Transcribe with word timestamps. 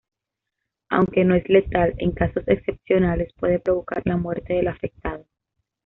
Aunque 0.89 1.23
no 1.25 1.35
es 1.35 1.47
letal, 1.47 1.93
en 1.99 2.09
casos 2.11 2.43
excepcionales 2.47 3.31
puede 3.39 3.59
provocar 3.59 4.01
la 4.05 4.17
muerte 4.17 4.55
del 4.55 4.67
afectado. 4.69 5.27